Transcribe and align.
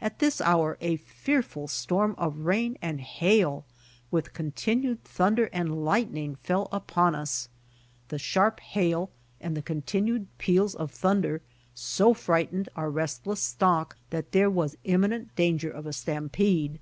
At 0.00 0.20
this 0.20 0.40
hour 0.40 0.78
a 0.80 0.98
fearful 0.98 1.66
storm 1.66 2.14
of 2.16 2.46
rain 2.46 2.78
and 2.80 3.00
hail 3.00 3.64
with 4.08 4.32
continued 4.32 5.02
thunder 5.02 5.50
and 5.52 5.82
lightning 5.84 6.36
fell 6.36 6.68
upon 6.70 7.16
us. 7.16 7.48
The 8.06 8.20
sharp 8.20 8.60
hail 8.60 9.10
and 9.40 9.56
the 9.56 9.62
continued 9.62 10.28
peals 10.38 10.76
of 10.76 10.92
thunder 10.92 11.42
so 11.74 12.14
frightened 12.14 12.68
our 12.76 12.88
restless 12.88 13.40
stock 13.40 13.96
that 14.10 14.30
there 14.30 14.46
was 14.48 14.76
imminent 14.84 15.34
danger 15.34 15.70
of 15.72 15.86
a 15.86 15.92
stampede. 15.92 16.78